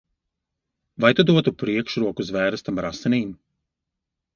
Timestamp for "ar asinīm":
2.85-3.41